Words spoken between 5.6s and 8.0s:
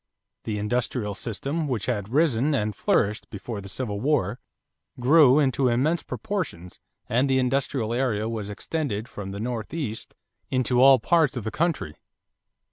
immense proportions and the industrial